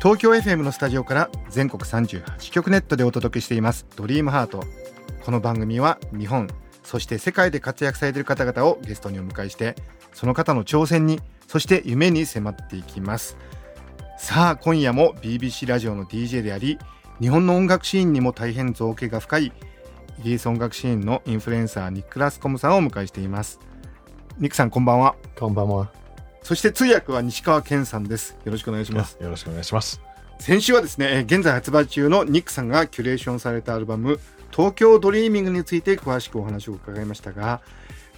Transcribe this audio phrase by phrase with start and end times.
[0.00, 3.84] 東京 FM のスタジオから全国38局ネットでお届けしています。
[3.96, 4.62] ドリームハート。
[5.24, 6.46] この番組は日本
[6.84, 9.74] そして世界で活躍されている方々をゲストにお迎えして
[10.12, 13.36] その方の挑戦にそして夢に迫っていきます。
[14.18, 16.78] さあ今夜も BBC ラジオの DJ であり
[17.20, 23.58] 日本の音楽シーンにも大変造形が深いイギリス音楽シーンのインフルエンサーニックラスコムさんをお迎えしています。
[24.38, 25.16] ニックさんこんばんは。
[25.36, 25.97] こんばんは。
[26.48, 28.34] そして通訳は西川健さんです。
[28.46, 29.18] よろしくお願いします。
[29.20, 30.00] よろしくお願いします。
[30.38, 34.18] 先週はですね、えー現在発売中のニックさんがキュレーションされたアルバム、
[34.50, 37.60] Tokyo Dreaming について詳しくお話を伺いましたが、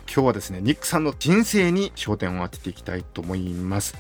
[0.06, 3.96] 今日はですね、ニックさんの人生に焦点を当てていきたいと思います。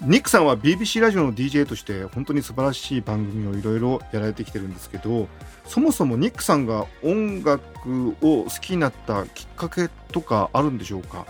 [0.00, 5.28] ニックさんは BBC ラジオの DJ として本当に素晴らしい番組をいろいろやられてきてるんですけど、
[5.66, 11.26] そもそもニックさんが音楽を好きになったきっかけとかあるんでしょうか？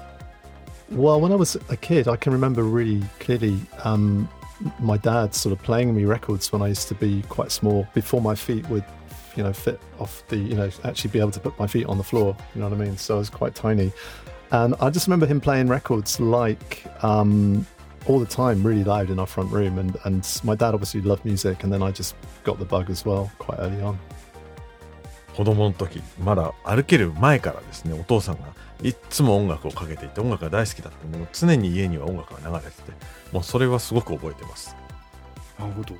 [0.91, 4.29] Well, when I was a kid, I can remember really clearly um,
[4.81, 8.21] my dad sort of playing me records when I used to be quite small, before
[8.21, 8.85] my feet would,
[9.37, 11.99] you know, fit off the, you know, actually be able to put my feet on
[11.99, 12.35] the floor.
[12.55, 12.97] You know what I mean?
[12.97, 13.93] So I was quite tiny,
[14.51, 17.67] and I just remember him playing records like um,
[18.07, 19.79] all the time, really loud in our front room.
[19.79, 23.05] And and my dad obviously loved music, and then I just got the bug as
[23.05, 23.99] well quite early on.
[25.39, 28.49] 子供の時まだ歩ける前からですねお父さんが
[28.83, 32.93] いっつも音楽をかけていて音楽が大好きだったもう常に家には音楽が流れてて
[33.31, 34.75] もうそれはすごく覚えてます
[35.57, 35.95] なるほど。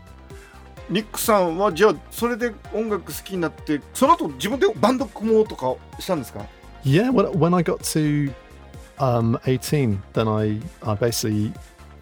[0.91, 6.45] ニックさんはじゃあそれで音楽好きになってその後自分でバンド組もうとかしたんですか
[6.83, 8.35] Yeah, when, when I got to
[8.99, 11.53] um, 18, then I, I basically,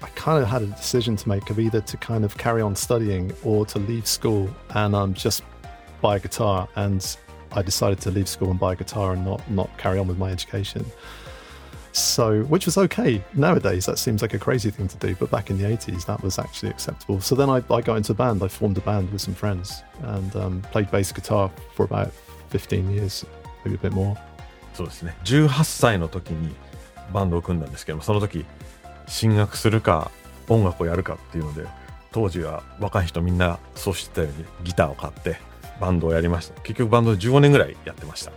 [0.02, 2.74] I kind of had a decision to make of either to kind of carry on
[2.76, 5.42] studying or to leave school and um, just
[6.00, 6.68] buy a guitar.
[6.76, 7.02] And
[7.55, 10.17] I decided to leave school and buy a guitar and not, not carry on with
[10.17, 10.85] my education.
[11.93, 13.21] So, which was okay.
[13.33, 16.23] Nowadays, that seems like a crazy thing to do, but back in the 80s, that
[16.23, 17.19] was actually acceptable.
[17.19, 18.41] So then I, I got into a band.
[18.41, 22.13] I formed a band with some friends and um, played bass guitar for about
[22.49, 23.25] 15 years,
[23.65, 24.17] maybe a bit more.
[24.73, 26.55] そうですね18歳の時に
[27.13, 28.45] バンドを組んだんですけどもその時
[29.07, 30.11] 進学するか
[30.47, 31.67] 音楽をやるかっていうので
[32.11, 35.37] 当時は若い人みんなそうしてたようにギターを買って
[35.80, 38.32] バンドをやりました結局バンドで15年ぐらいやってました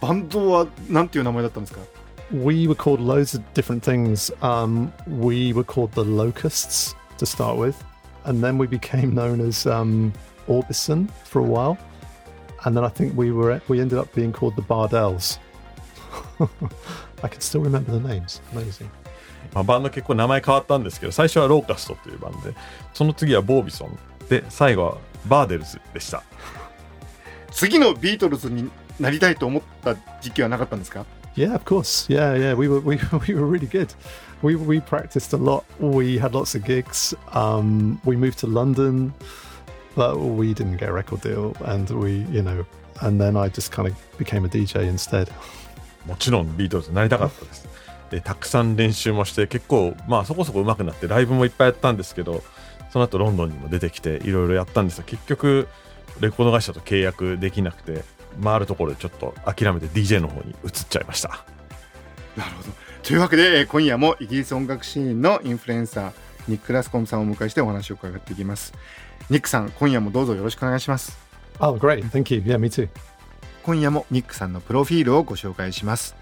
[0.00, 1.80] バンドはなんていう名前だったんですか
[2.30, 4.30] we were called loads of different things.
[4.42, 7.82] Um, we were called the Locusts to start with,
[8.24, 10.12] and then we became known as um,
[10.46, 11.78] Orbison for a while,
[12.64, 15.38] and then I think we were we ended up being called the Bardells.
[17.22, 18.40] I can still remember the names.
[18.52, 18.90] Amazing.
[19.54, 22.54] まあ、バンド結構名前変わったんですけど最初はローカストというバンドで
[22.92, 23.98] その次はボービソン
[24.28, 26.22] で最後はバーデルズでした
[27.50, 31.06] 次のビートルズになりたいと思った時期はなかったんですか
[31.36, 32.08] Yeah, of course.
[32.08, 32.54] Yeah, yeah.
[32.56, 33.94] We were we, we were really good.
[34.42, 35.64] We we practiced a lot.
[35.78, 37.14] We had lots of gigs.
[37.32, 39.14] Um, we moved to London,
[39.94, 42.66] but we didn't get a record deal, and we you know,
[43.02, 45.30] and then I just kind of became a DJ instead.
[46.06, 47.68] もちろんビートルズになりたかったです
[48.10, 52.42] でたくさん練習もして結構まあそこそこ上手くなってライブもいっぱいやったんですけど
[52.90, 55.68] その後ロンドンにも出てきていろいろやったんですが結局
[56.20, 58.02] レコード会社と契約できなくて
[58.42, 61.44] 回るところでちょっと諦めて DJ の方に移っちゃいました
[62.36, 62.68] なるほど
[63.02, 66.12] というわけでえー今夜もイギリス音楽シーンのインフルエンサー
[66.48, 68.72] ニック・ラスコムさんをお迎えしてお話を伺っていきます
[69.30, 71.18] ニックさん今夜もどうぞよろしくお願いします
[71.60, 72.04] Oh, great!
[72.10, 72.40] Thank you.
[72.42, 72.88] Yeah, me too.
[73.64, 76.14] 今夜もニックさんのプロフィールをご紹介します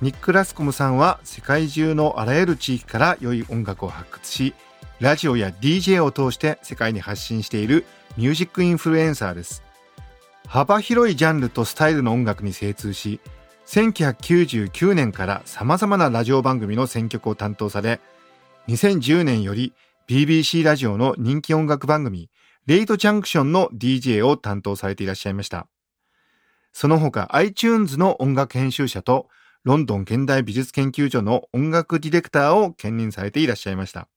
[0.00, 4.54] ニック・ラスコムさんは世界中のあらゆる地域から良い音楽を発掘し
[5.04, 7.84] ラジオや DJ を通して世界に発信している
[8.16, 9.62] ミュージックインフルエンサーです
[10.48, 13.20] 幅広いジャンルとスタイルの音楽に精通し
[13.66, 18.00] 1999年から様々なラジオ番組の選曲を担当され
[18.68, 19.74] 2010年より
[20.08, 22.30] BBC ラジオの人気音楽番組
[22.64, 25.66] レイトジャンクションの DJ を担当されていらっしゃいました
[26.72, 29.28] その他 iTunes の音楽編集者と
[29.64, 34.08] ロンドン現代美術研究所の音楽ディレクターを兼任されていらっしゃいました。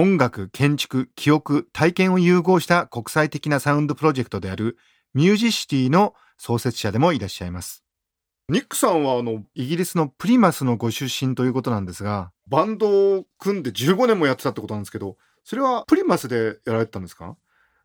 [0.00, 4.78] 音楽、建築、記憶、体験を融合した国際的なサウンドプロジェクトである
[5.12, 7.82] ミュージシティの創設者でもいらっしゃいます。
[8.48, 17.36] ニックさんはあの、イギリスのプリマスのご出身ということなんですが、バンドを組んで15年もやってたってことなんですけど、それはプリマスでやられてたんですか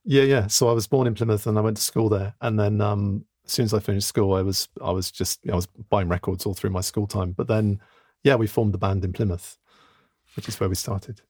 [0.06, 0.46] Yeah, yeah.
[0.46, 2.36] So I was born in Plymouth and I went to school there.
[2.42, 5.56] And then um, as soon as I finished school, I was I was just I
[5.56, 7.34] was buying records all through my school time.
[7.36, 7.80] But then,
[8.24, 9.58] yeah, we formed the band in Plymouth,
[10.36, 11.24] which is where we started.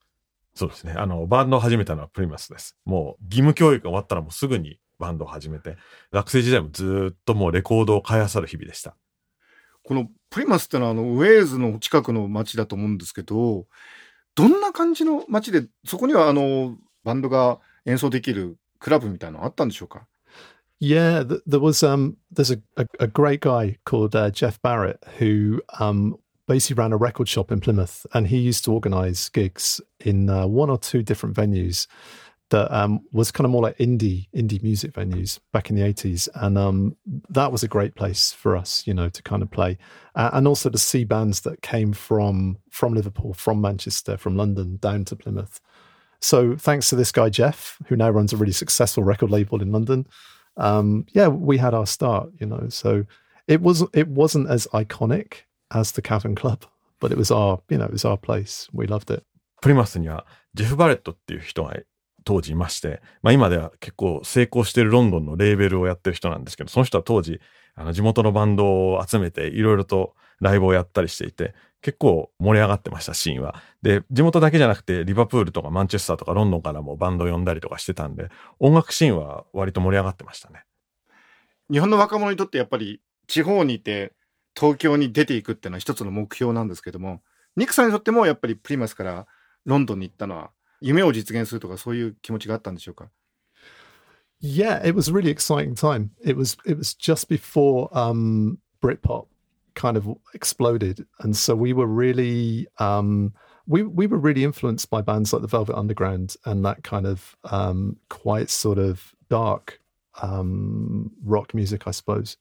[0.56, 0.94] そうですね。
[0.94, 2.78] あの、バンドを始めたのはプリマスです。
[2.86, 5.78] もう義務教育が終わったらもうすぐにバンドを始めて、
[6.12, 8.96] 学生時代もずっともうレコードを買い漁る日々でした。
[9.84, 13.66] このプリマスってのはあのウェールズの近くの町だと思うんですけど、
[14.36, 20.08] どんな感じの町で、そこにはあのバンドが演奏できるクラブみたいなのあったんでしょうか
[20.80, 25.62] ？Yeah, th- there was um there's a, a, a great guy called uh, Jeff Barrett who
[25.80, 26.18] um
[26.48, 30.46] basically ran a record shop in Plymouth and he used to organize gigs in uh,
[30.46, 31.88] one or two different venues
[32.50, 36.28] that um was kind of more like indie indie music venues back in the 80s
[36.36, 36.96] and um
[37.30, 39.78] that was a great place for us you know to kind of play.
[40.16, 44.78] Uh, and also to see bands that came from from Liverpool from Manchester from London
[44.78, 45.60] down to Plymouth.
[46.22, 49.72] So thanks to this guy Jeff who now runs a really successful record label in
[49.72, 50.06] London
[50.58, 52.68] um, yeah, we had our start, you know.
[52.70, 53.06] So
[53.48, 55.42] it was it wasn't as iconic
[55.74, 56.66] as the Cavern Club,
[57.00, 58.70] but it was our you know it was our place.
[58.74, 59.24] We loved it.
[59.62, 61.76] プリマスにはジェフ・バレットっていう人が
[62.26, 67.40] 当時いまして、まあ今では結構成功してるロンドンのレーベルをやってる人なんですけど、その人は当時、
[67.76, 73.56] あの地元のバンドを集めていろいろとライブをやったりしていて、結構盛り上がってました、シーンは。
[73.82, 78.30] で、地元だけじゃなくて、リバプールとかマンチェスターとかロンドンからもバンドを呼んだりとかしてたんで、
[78.60, 80.64] 音楽シーンは割と盛り上がってましたね。
[81.72, 84.14] 日本の若者にとってやっぱり地方にいて
[84.56, 87.22] 東京に出ていくっていうのは一つの目標なんですけども、
[87.56, 89.28] ニクさんにとってもやっぱりプリマスから
[89.66, 90.52] ロンドンに行ったのは
[90.82, 93.10] 夢を実現するとかそういう気持ちがあったんでしょうか
[94.42, 96.12] Yeah, it was a really exciting time.
[96.22, 99.28] It was it was just before um, Britpop
[99.74, 103.34] kind of exploded, and so we were really um,
[103.68, 107.38] we we were really influenced by bands like the Velvet Underground and that kind of
[107.46, 109.80] um, quite sort of dark
[110.22, 112.36] um, rock music, I suppose.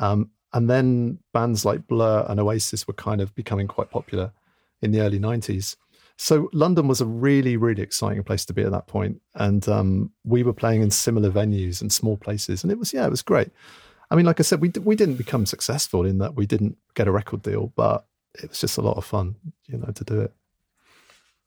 [0.00, 4.32] Um, and then bands like Blur and Oasis were kind of becoming quite popular
[4.80, 5.76] in the early 90s.
[6.16, 9.20] So London was a really, really exciting place to be at that point.
[9.34, 12.62] And um, we were playing in similar venues and small places.
[12.62, 13.50] And it was, yeah, it was great.
[14.10, 17.08] I mean, like I said, we, we didn't become successful in that we didn't get
[17.08, 20.20] a record deal, but it was just a lot of fun, you know, to do
[20.20, 20.34] it.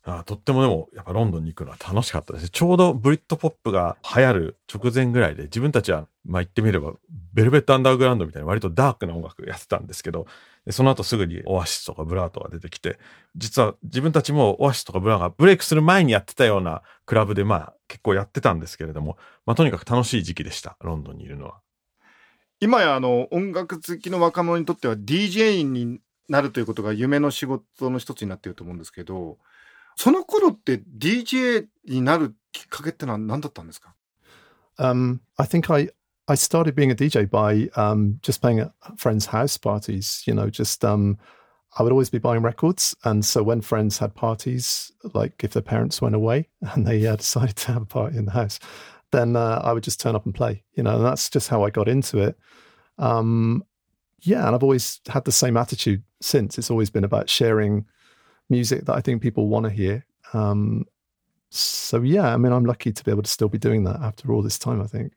[0.08, 2.50] あとってもでも、やっぱロンドンに行くのは楽しかったです。
[2.50, 6.94] ちょうどブリッドポップが流行る直前ぐらいで、自分たちは、まあ言ってみれば、
[7.34, 10.28] ベルベットアンダーグラウンドみたいな割とダークな音楽やってたんですけど、
[10.70, 13.00] その後すぐにオアシスとかブラーとか出てきて、
[13.36, 19.18] 実は自分たちもオアシスとかブラーがブレイクする前にやってたようなクラブでまあ結構やってたんですけれども、
[19.48, 21.62] まあとにかく楽しい時期でした、ロンドンにいるのは。
[22.60, 26.00] 今やあの音楽好きの若者にとっては DJ に
[26.30, 29.38] なるということが夢の仕事の一つになっていると思うんですけど、
[29.97, 33.95] その頃って DJ になるきっかけってのは何だったんですか
[34.79, 35.91] Um, I think I
[36.27, 40.23] I started being a DJ by um, just playing at friends' house parties.
[40.27, 41.19] You know, just um,
[41.77, 45.63] I would always be buying records, and so when friends had parties, like if their
[45.63, 48.59] parents went away and they uh, decided to have a party in the house,
[49.11, 50.63] then uh, I would just turn up and play.
[50.75, 52.39] You know, and that's just how I got into it.
[52.97, 53.65] Um,
[54.23, 56.59] yeah, and I've always had the same attitude since.
[56.59, 57.87] It's always been about sharing
[58.50, 60.06] music that I think people want to hear.
[60.34, 60.86] Um,
[61.50, 64.32] so yeah, I mean, I'm lucky to be able to still be doing that after
[64.32, 64.82] all this time.
[64.82, 65.12] I think.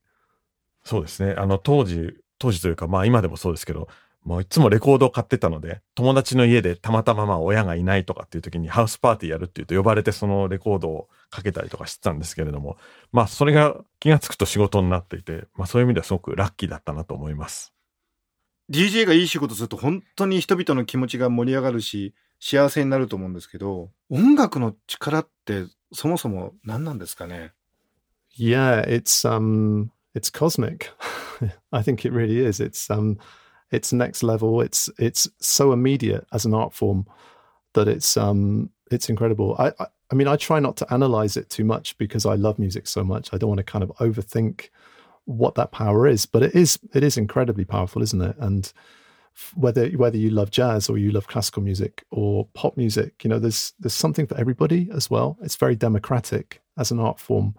[0.85, 1.35] そうですね。
[1.37, 3.89] あの、当時、当時というか、まあ今でもそうですけど、
[4.25, 12.77] もういつもレコードを買ってたので、友達の家でたまたままあ親がいないとかっていう時にハウスパーティーやるっていうと呼ばれてそのレコードをかけたりとかしてたんですけれども、
[13.13, 17.73] まあそれが気がつくと仕事になっていて、まあそういう意味ではすごくラッキーだったなと思います。
[18.71, 27.54] DJ がいい仕事すると本当に人々の気持ちが盛り上がるし幸せになると思うんですけど音楽の力ってそもそも何なんですかね
[28.38, 30.92] Yeah, it's um it's cosmic.
[31.72, 32.60] I think it really is.
[32.60, 33.18] It's um
[33.72, 34.62] it's next level.
[34.62, 37.06] It's it's so immediate as an art form
[37.74, 39.56] that it's um it's incredible.
[39.60, 42.60] I I, I mean I try not to analyze it too much because I love
[42.60, 43.30] music so much.
[43.34, 44.70] I don't want to kind of overthink
[45.26, 48.36] what that power is, but it is it is incredibly powerful, isn't it?
[48.40, 48.74] And f-
[49.55, 53.39] whether whether you love jazz or you love classical music or pop music, you know,
[53.39, 55.39] there's there's something for everybody as well.
[55.43, 57.55] It's very democratic as an art form.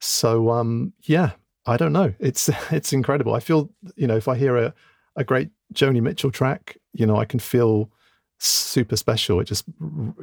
[0.00, 1.32] So um, yeah,
[1.66, 2.14] I don't know.
[2.18, 3.34] It's it's incredible.
[3.34, 4.74] I feel you know if I hear a
[5.16, 7.90] a great Joni Mitchell track, you know, I can feel
[8.38, 9.40] super special.
[9.40, 9.64] It just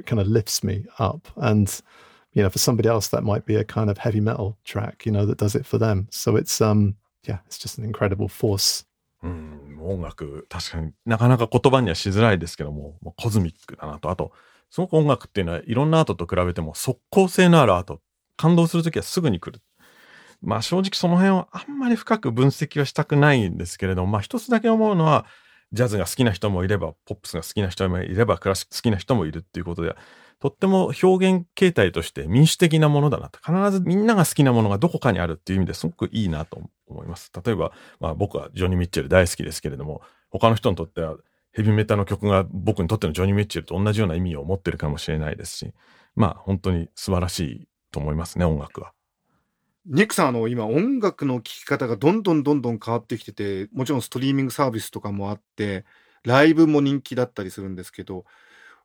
[0.06, 1.28] kind of lifts me up.
[1.36, 1.82] And
[2.34, 5.12] you know, for somebody else, that might be a kind of heavy metal track, you
[5.12, 6.08] know, that does it for them.
[6.12, 6.96] So it's um,
[7.28, 8.84] yeah, it's just an incredible force.
[9.26, 14.10] うん、音楽、確かになかなか言葉にはしづらいですけども、もコズミックだなと。
[14.10, 14.32] あと、
[14.70, 18.02] すごく音楽っていうのはいろんなアートと比べても即効性のあるアート。
[18.38, 19.62] 感動するときはすぐに来る。
[20.42, 25.26] まあ正直その辺はあんまり深く分析はしたくないんですけれども、まあ一つだけ思うのは、
[25.72, 29.96] ジャズが好きな人もいれば、ポップスが好きな人もいれば、クラシック好きな人もいるっていうことで、
[30.46, 33.40] とっても表現形態として民主的なものだなと。
[33.44, 37.32] 必ずみんなが好きなものがどこかにあるっていう意味ですごくいいなと思います。
[37.44, 41.16] 例えば、まあ僕はジョニー・ミッチェル大好きですけれども、他の人にとっては
[41.52, 45.74] ヘビメタの曲が僕にとってのジョニー・ミッチェルと同じような意味を持ってるかもしれないですし、
[46.16, 48.92] まあ本当に素晴らしいと思いますね、音楽は。
[49.88, 55.86] ニックさん、あの、今音楽の聴き方がどんどんどんどん変わってきてて、もちろんストリーミングサービスとかもあって、
[56.24, 58.26] ライブも人気だったりするんですけど、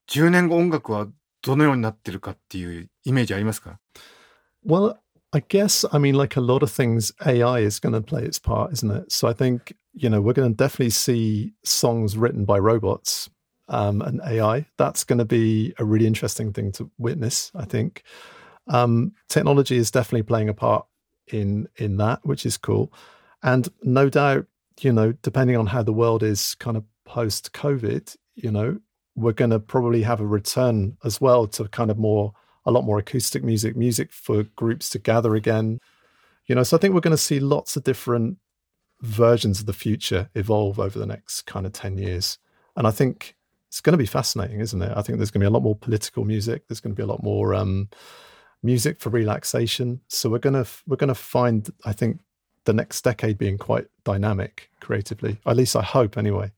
[0.08, 1.06] 10年後音楽は
[1.41, 3.79] どのようになってるかっていうイメージありますか
[4.65, 4.97] Well,
[5.31, 8.39] I guess, I mean, like a lot of things, AI is going to play its
[8.39, 9.11] part, isn't it?
[9.11, 13.29] So I think, you know, we're going to definitely see songs written by robots
[13.67, 14.65] um, and AI.
[14.77, 18.03] That's going to be a really interesting thing to witness, I think.
[18.67, 20.85] Um, technology is definitely playing a part
[21.27, 22.91] in in that, which is cool.
[23.43, 24.47] And no doubt,
[24.81, 28.79] you know, depending on how the world is kind of post COVID, you know,
[29.20, 32.32] we're going to probably have a return as well to kind of more
[32.66, 35.78] a lot more acoustic music, music for groups to gather again.
[36.46, 38.38] You know, so I think we're going to see lots of different
[39.00, 42.38] versions of the future evolve over the next kind of 10 years.
[42.76, 43.34] And I think
[43.68, 44.92] it's going to be fascinating, isn't it?
[44.94, 46.68] I think there's going to be a lot more political music.
[46.68, 47.88] There's going to be a lot more um,
[48.62, 50.00] music for relaxation.
[50.08, 52.20] So we're going to we're going to find, I think,
[52.64, 55.38] the next decade being quite dynamic creatively.
[55.46, 56.52] At least I hope, anyway.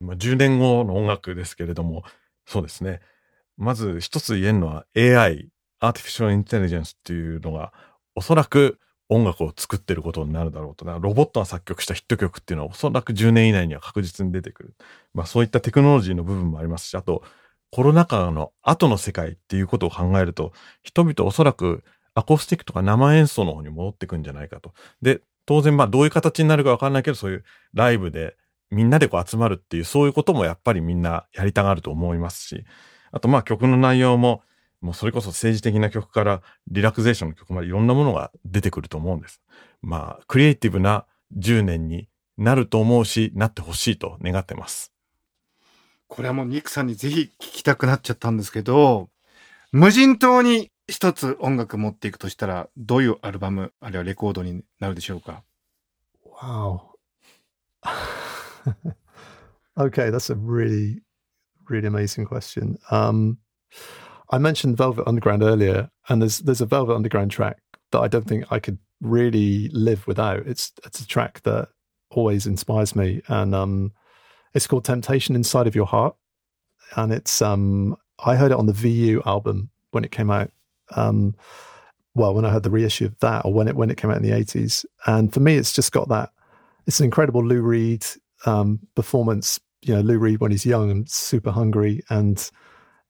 [0.00, 2.02] ま10年後の音楽ですけれども、
[2.46, 3.00] そうですね。
[3.56, 5.50] まず一つ言えるのは AI、
[5.82, 7.72] Artificial Intelligence っていうのが
[8.14, 8.78] おそらく
[9.08, 10.84] 音楽を作ってることになるだろうと。
[10.84, 14.74] だからロボットが作曲したヒット曲っていうのはおそらく10年以内には確実に出てくる。
[15.12, 17.22] まあそういったテクノロジーの部分もありますし、あと
[17.70, 20.52] コロナ禍の後の世界っていうことを考えると、
[20.82, 24.74] 人々おそらくアコースティックとか生演奏の方に戻ってくんじゃないかと。
[25.02, 28.36] で、当然まあどういう形になるかわかんないけど、そういうライブで
[28.70, 32.64] みんなでこう集まるっていう、そういうこともやっぱりみんなやりたがると思いますし、
[33.12, 34.42] あとまあ曲の内容も、
[34.80, 39.42] もうそれこそ政治的な曲からリラクゼーションの曲までいろんなものが出てくると思うんです。
[39.82, 41.04] まあ、クリエイティブな
[41.36, 42.08] 10年に
[42.38, 44.92] なると思うし、なってほしいと願ってます。
[46.06, 49.10] これはもうニックさんにぜひ聞きたくなっちゃったんですけど、
[49.72, 55.42] 無人島に一つ音楽持っていくとしたら、どういうアルバム、あるいはレコードになるでしょうか
[56.24, 56.80] ？Wow.
[59.78, 61.00] okay, that's a really,
[61.68, 62.78] really amazing question.
[62.90, 63.38] Um,
[64.30, 67.58] I mentioned Velvet Underground earlier, and there's there's a Velvet Underground track
[67.92, 70.46] that I don't think I could really live without.
[70.46, 71.68] It's it's a track that
[72.10, 73.92] always inspires me, and um,
[74.54, 76.16] it's called Temptation Inside of Your Heart,
[76.96, 80.50] and it's um, I heard it on the VU album when it came out.
[80.96, 81.34] Um,
[82.14, 84.16] well, when I heard the reissue of that, or when it when it came out
[84.16, 86.30] in the eighties, and for me, it's just got that.
[86.86, 88.04] It's an incredible Lou Reed
[88.45, 89.59] um, performance.
[89.81, 92.37] You know, Lou Reed when he's young and super hungry, and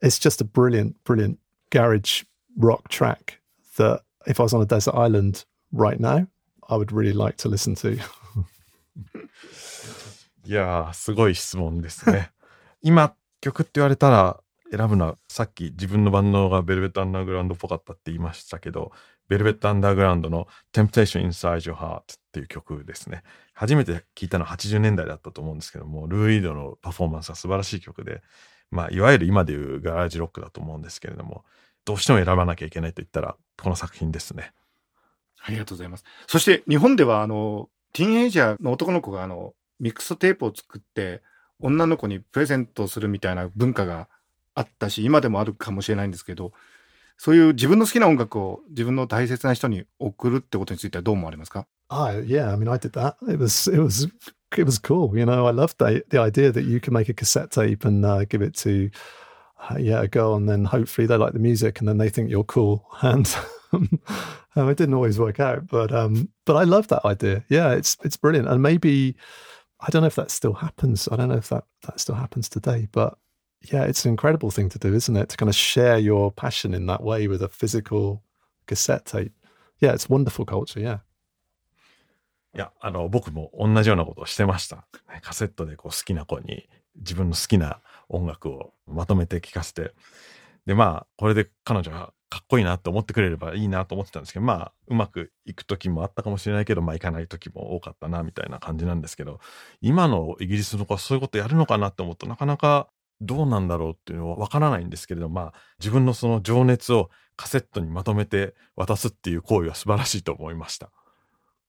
[0.02, 1.40] it's just a brilliant, brilliant
[1.70, 2.24] garage
[2.58, 3.40] rock track
[3.78, 6.28] that if I was on a desert island right now,
[6.68, 7.98] I would really like to listen to.
[10.48, 12.32] いやー、すごい質問ですね。
[12.82, 14.40] 今、曲って言われたら
[14.72, 18.92] 選ぶのは、さっき自分のバンドがベルベットアンダーグラウンドっぽかったって言いましたけど、
[19.31, 23.23] ベルベットアンダーグラウンドの Temptation Inside Your Heart っていう曲ですね。
[23.55, 28.23] 初めて聴いたのは80年代だったと思うんですけども、ルーイードのパフォーマンスは素晴らしい曲で、
[28.73, 31.45] まあ、いわゆる今でいうガラージロックだと思うんですけれども、
[31.85, 34.53] どうしても選ばなきゃいけないと言ったら、この作品ですね。
[35.41, 36.05] ありがとうございます。
[36.27, 41.23] そして日本では、あの、ティーンエイジャーの男の子が、あの、ミックステープを作って、
[41.61, 44.09] 女の子にプレゼントするみたいな文化が
[44.57, 46.53] あったし、今でもあるかもしれないんですけど、
[47.20, 53.16] そういう自分の好きな音楽を自分の大切な人に送るってことについてはどう思われますか Oh yeah, I mean, I did that.
[53.28, 54.08] It was it was
[54.58, 55.16] it was cool.
[55.16, 58.04] You know, I loved the the idea that you can make a cassette tape and
[58.04, 58.90] uh, give it to
[59.70, 62.32] uh, yeah a girl, and then hopefully they like the music, and then they think
[62.32, 62.88] you're cool.
[63.02, 63.28] And
[63.74, 67.44] um, it didn't always work out, but um, but I love that idea.
[67.50, 69.16] Yeah, it's it's brilliant, and maybe
[69.80, 71.08] I don't know if that still happens.
[71.12, 73.18] I don't know if that that still happens today, but
[73.63, 75.29] yeah, it's an incredible thing to do, isn't it?
[75.31, 78.23] To kind of share your passion in that way with a physical
[78.67, 79.33] cassette tape.
[79.81, 80.81] Yeah, it's wonderful culture.
[80.81, 81.01] Yeah.
[82.53, 84.85] いや、あの、僕も同じようなことをしてました。
[85.23, 89.93] カセットでこう好きな子に自分の好きな音楽をまとめて聴かせて、
[90.67, 99.39] で、まあ、これで彼女がかっこいいなって思ってくれればいいなと思ってたんですけど、まあ、うまくいく時もあったかもしれないけど、まあ、いかない時も多かったな、みたいな感じなんですけど、
[99.81, 102.89] 今のイギリスの子はそういうことやるのかなって思うとなかなか
[103.21, 110.91] どうなんだろうっていうのはわからないんですけれど、まあ、自分のその情熱をカセットにまとめて渡すっていう行為は素晴らしいと思いました。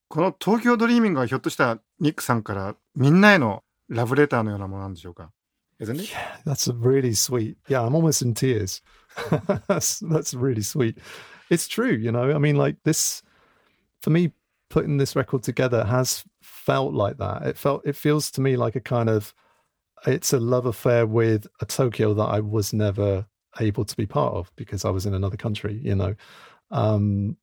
[0.07, 5.31] この東京ドリーミングはひょっとしたらニックさんからみんなへのラブレターのようなものなんでしょうか
[5.79, 6.11] Isn't it?
[6.11, 7.57] Yeah, that's really sweet.
[7.67, 8.83] Yeah, I'm almost in tears.
[9.67, 10.99] that's that's really sweet.
[11.49, 12.35] It's true, you know.
[12.35, 13.23] I mean, like this
[14.01, 14.31] for me,
[14.69, 17.47] putting this record together has felt like that.
[17.47, 19.33] It felt it feels to me like a kind of
[20.06, 23.26] it's a love affair with a Tokyo that I was never
[23.60, 26.14] able to be part of because I was in another country, you know.
[26.70, 27.36] Um,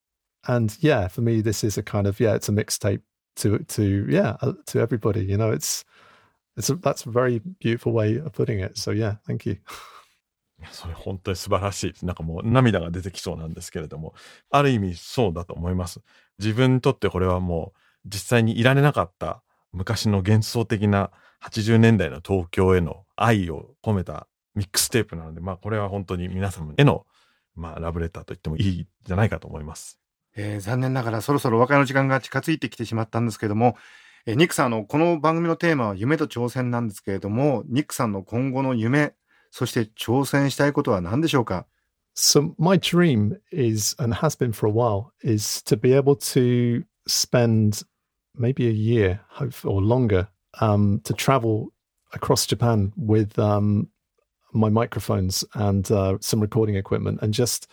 [0.48, 3.02] and yeah, for me, this is a kind of yeah, it's a mixtape
[3.38, 5.26] to to yeah uh, to everybody.
[5.26, 5.84] You know, it's
[6.58, 8.78] it's a, that's a very beautiful way of putting it.
[8.78, 9.58] So yeah, thank you.
[10.60, 12.06] いやそれ本当に素晴らしいです。
[12.06, 14.14] なんかもう涙が出てきそうなんですけれども、
[14.50, 16.00] ある意味そうだと思います。
[16.40, 21.11] 自分にとってこれはもう実際にいられなかった 昔の幻想的な
[21.45, 27.07] 80年代の東京への愛を込めたミックステープなので、まあこれは本当に皆様への、
[27.55, 30.01] まあ、ラブレターと言ってもいいんじゃないかと思います。
[30.37, 33.77] えー残念ながらそろそろお別れの時間が近づいてきてしまったんですけども、
[34.27, 39.15] えーニックさんあのこの番組のテーマは夢と挑戦なんですけれどもニックさんの今後の夢
[39.51, 41.67] そして挑戦したいことは何でしょうか
[42.17, 47.85] ？So my dream is, and has been for a while, is to be able to spend
[48.39, 49.21] maybe a year,
[49.65, 50.29] or longer,
[50.61, 51.73] um, to travel
[52.13, 53.89] across Japan with um,
[54.53, 57.67] my microphones and uh, some recording equipment, and just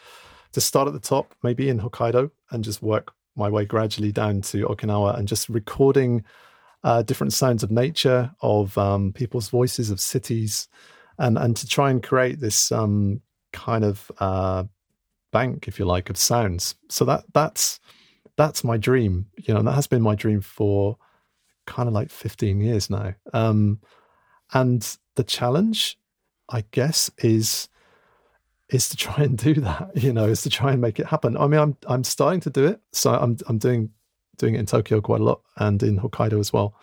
[0.52, 4.42] to start at the top, maybe in Hokkaido, and just work my way gradually down
[4.42, 6.24] to Okinawa, and just recording
[6.84, 10.68] uh, different sounds of nature, of um, people's voices, of cities,
[11.18, 13.22] and and to try and create this um,
[13.54, 14.64] kind of uh,
[15.32, 16.76] bank, if you like, of sounds.
[16.90, 17.80] So that that's
[18.38, 19.28] that's my dream.
[19.38, 20.98] You know, and that has been my dream for
[21.66, 23.16] kind of like 15 years now.
[23.34, 23.80] Um,
[24.54, 25.98] and the challenge,
[26.50, 27.68] I guess, is
[28.70, 29.92] is to try and do that.
[29.96, 31.38] You know, is to try and make it happen.
[31.38, 32.82] I mean, I'm I'm starting to do it.
[32.92, 33.92] So I'm I'm doing
[34.38, 36.76] doing it in Tokyo quite a lot and in Hokkaido as well.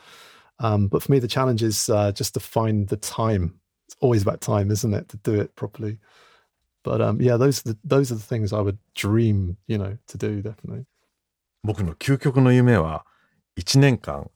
[0.59, 3.61] Um, but for me, the challenge is uh, just to find the time.
[3.87, 5.98] It's always about time, isn't it, to do it properly.
[6.85, 9.98] But um, yeah, those are the, those are the things I would dream, you know,
[10.09, 10.87] to do definitely.
[11.64, 13.07] 僕の究極の夢は、
[13.57, 14.31] 1年間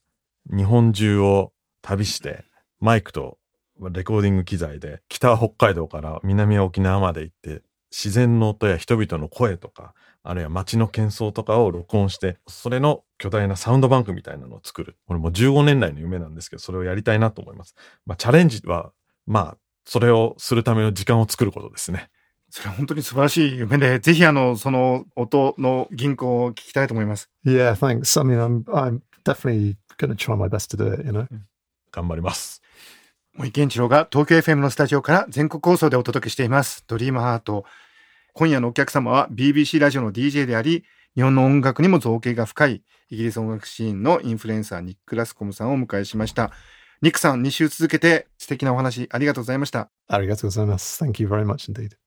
[0.49, 2.45] 日本中を旅して、
[2.79, 3.39] マイクと
[3.81, 14.97] レコーディング機材で、北は北海道から南は沖縄まで行って、自然の音や人々の声とか、あるいは街の喧騒とかを録音して、それの巨大なサウンドバンクみたいなのを作る。
[15.07, 17.75] これもう15年来の夢なんですけど、それをやりたいなと思います。
[18.05, 18.93] まあチャレンジは、
[19.27, 22.09] まあ、それをするための時間を作ることですね。
[22.57, 28.19] それは本当に素晴らしい夢でぜひあのその音の銀行を聞きたいと思います Yeah, thanks.
[28.19, 31.05] I mean, I'm I'm definitely going to try my best to do it.
[31.05, 31.27] You know.
[31.93, 32.63] 頑張ります。
[33.35, 36.83] 森健一郎が東京 FM のスタジオから全国放送でお届けしています。
[36.87, 37.67] ドリームハート。
[38.33, 40.83] 今夜のお客様は BBC ラジオの DJ であり、
[41.15, 46.53] 日本の音楽にも造形が深いイギリス音楽シーンのインフルエンサーニック・ラスコムさんをお迎えしました。
[47.03, 49.91] ニックさん、2週続けて素敵なお話ありがとうございました。
[50.11, 51.05] Arigato gozaimasu.
[51.05, 52.06] Thank you very much indeed.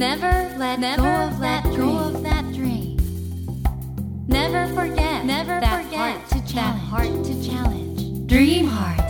[0.00, 2.96] Never let go of that go of that dream.
[4.26, 6.54] Never forget never that heart to challenge.
[6.54, 8.26] That heart to challenge.
[8.26, 9.04] Dream Heart.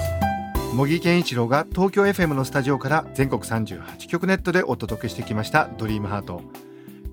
[0.74, 6.42] 茂木健一郎が東京 FM のスタジオから全国38局ネットでお届けしてきました「ドリームハート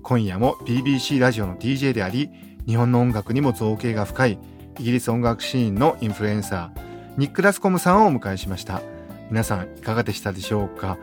[0.02, 2.30] 今夜も BBC ラジオの DJ であり
[2.66, 4.38] 日本の音楽にも造形が深い
[4.80, 6.80] イギリス音楽シーンのインフルエンサー
[7.16, 8.82] ニック・ラスコムさんをお迎えしました
[9.30, 10.98] 皆さんいかがでしたでしょうか？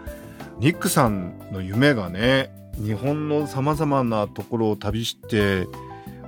[0.59, 2.49] ニックさんの夢がね
[2.83, 5.67] 日本のさまざまなところを旅して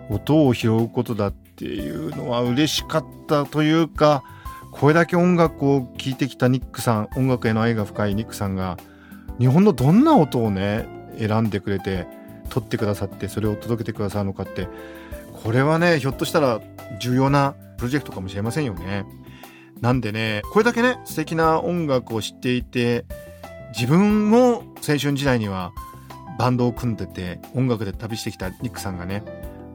[0.10, 4.24] 音を拾うことだっていうのは嬉しかったというか
[4.72, 8.78] これだけ音楽を聴いてきたニックさん音楽への愛が深いニックさんが
[9.40, 12.08] 日本のどんな音をね選んでくれて
[12.50, 14.68] 撮ってくださってそれを届けてくださるのかって
[15.34, 16.62] これはねひょっとしたら
[17.00, 19.06] 重要なプロジェクトかもしれませんよね。
[19.82, 23.06] なんでねこれだけね素敵な音楽を知っていて
[23.76, 25.72] 自分も青春時代には
[26.38, 29.23] バンドを組んでて音楽で旅してきたニックさんがね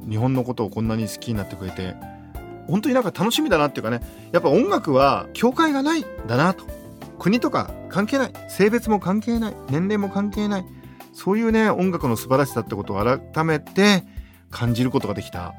[0.08, 1.94] 日本のことをこんなに好きになってくれて
[2.68, 4.00] 本当になんか楽しみだなっていうかね
[4.32, 6.64] やっぱ音楽は境界がないんだなと。
[7.18, 8.32] 国とか関係ない。
[8.48, 9.54] 性別も関係ない。
[9.70, 10.64] 年齢も関係ない。
[11.12, 14.04] そういうね音楽の素晴らしさってことを改めて
[14.50, 15.54] 感じることができた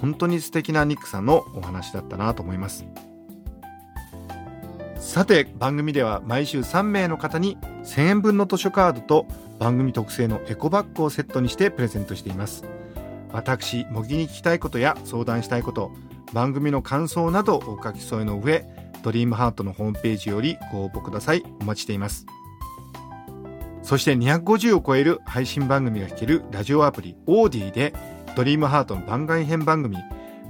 [0.00, 2.84] 本当に素敵なニックさんのお話だったなと思います。
[5.08, 9.26] さて番組では毎週3名の方に1000円分の図書カードと
[9.58, 12.66] 番組特製のエコバッグをセットにしてプレゼントしています。
[13.32, 15.92] 私模擬に聞きたいことや相談したいこと
[16.34, 18.66] 番組の感想などお書き添えの上
[19.02, 21.42] ドリームハートのホームページよりご応募ください。
[21.62, 22.26] お待ちしています。
[23.82, 27.94] そして250を超える配信番組が聴けるラジオアプリオーディで
[28.36, 29.96] ドリームハートの番外編番組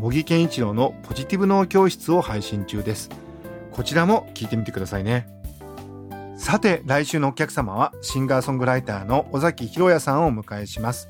[0.01, 3.28] 茂木健一郎のポジティブ脳教室を配信中です。
[3.79, 5.29] こちらも聞いてみてくださいね。
[6.37, 11.07] さて来週のお客様はシンガーソングライターの尾崎博也さんをお迎えします。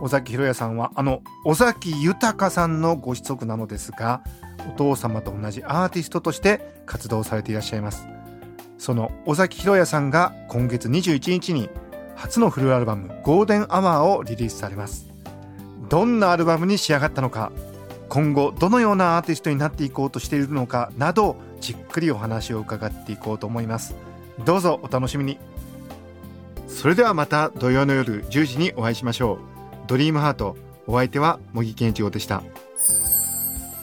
[0.00, 4.24] 尾崎裕哉さんはあの尾崎豊さんのご子息なのですが
[4.68, 8.08] お父様と同じアーティストとして活動されていらっしゃいます。
[8.76, 11.70] その尾崎裕哉さんが今月21日に
[12.16, 15.06] 初のフルアルバム「Golden Hour」をリリースされます。
[15.88, 17.52] どんなアルバムに仕上がったのか
[18.08, 23.94] 今後どのようなアーティストになっていこうとしているのかなどじっくりお話を伺っていこうと思います。
[24.44, 25.38] どうぞお楽しみに。
[26.68, 29.38] それではまた土曜の夜10時にお会いしましょう。
[29.86, 32.42] ドリームハートお相手は茂木健一郎でした。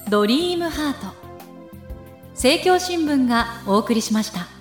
[0.09, 1.07] ドリームハート。
[2.33, 4.60] 政教新聞がお送りしました。